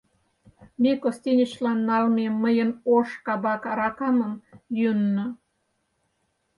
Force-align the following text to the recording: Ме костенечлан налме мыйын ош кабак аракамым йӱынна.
Ме 0.81 0.91
костенечлан 1.01 1.79
налме 1.89 2.25
мыйын 2.43 2.69
ош 2.95 3.09
кабак 3.25 3.61
аракамым 3.71 4.33
йӱынна. 4.77 5.25